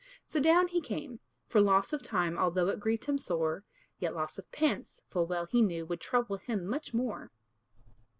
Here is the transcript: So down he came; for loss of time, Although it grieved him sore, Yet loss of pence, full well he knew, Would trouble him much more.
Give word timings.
So 0.25 0.39
down 0.39 0.67
he 0.69 0.81
came; 0.81 1.19
for 1.45 1.61
loss 1.61 1.93
of 1.93 2.01
time, 2.01 2.35
Although 2.35 2.69
it 2.69 2.79
grieved 2.79 3.05
him 3.05 3.19
sore, 3.19 3.65
Yet 3.99 4.15
loss 4.15 4.39
of 4.39 4.51
pence, 4.51 4.99
full 5.11 5.27
well 5.27 5.45
he 5.45 5.61
knew, 5.61 5.85
Would 5.85 6.01
trouble 6.01 6.37
him 6.37 6.65
much 6.65 6.91
more. 6.91 7.29